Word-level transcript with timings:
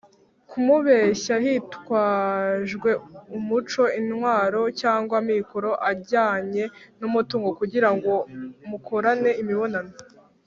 kumubeshya 0.49 1.35
hitwajwe 1.45 2.89
umuco 3.37 3.83
intwaro 4.01 4.61
cyangwa 4.81 5.15
amikoro 5.21 5.71
ajyanye 5.91 6.63
n 6.99 7.01
umutungo 7.09 7.49
kugira 7.59 7.89
ngo 7.95 8.13
mukorane 8.69 9.31
imibonano 9.43 9.93